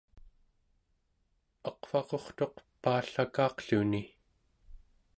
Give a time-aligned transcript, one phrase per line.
[1.69, 4.01] aqvaqurtuq paallaka'aqluni